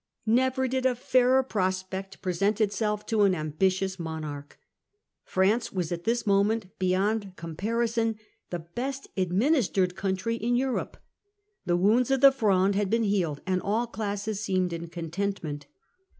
Never 0.25 0.67
did 0.67 0.87
a 0.87 0.95
fairer 0.95 1.43
prospect 1.43 2.23
present 2.23 2.59
itself 2.59 3.05
to 3.05 3.21
an 3.21 3.33
ambi 3.33 3.67
tious 3.67 3.99
monarch. 3.99 4.57
France 5.23 5.71
was 5.71 5.91
at 5.91 6.05
this 6.05 6.25
moment 6.25 6.75
beyond 6.79 7.07
Readiness 7.17 7.33
comparison 7.37 8.15
the 8.49 8.57
best 8.57 9.09
administered 9.15 9.95
country 9.95 10.37
in 10.37 10.39
of 10.39 10.43
Louis. 10.53 10.57
Europe. 10.59 10.97
The 11.67 11.77
wounds 11.77 12.09
of 12.09 12.21
the 12.21 12.31
Fronde 12.31 12.73
had 12.73 12.89
been 12.89 13.03
healed, 13.03 13.41
and 13.45 13.61
all 13.61 13.85
classes 13.85 14.39
seemed 14.39 14.73
in 14.73 14.87
contentment. 14.87 15.67